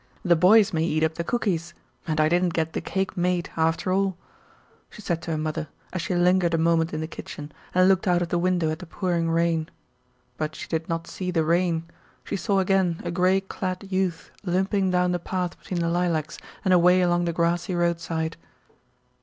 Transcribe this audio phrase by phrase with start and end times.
[0.25, 1.75] The boys may eat up the cookies,
[2.07, 4.17] and I didn't get the cake made after all,"
[4.89, 8.07] she said to her mother, as she lingered a moment in the kitchen and looked
[8.07, 9.69] out of the window at the pouring rain.
[10.37, 11.83] But she did not see the rain;
[12.23, 16.73] she saw again a gray clad youth limping down the path between the lilacs and
[16.73, 18.37] away along the grassy roadside.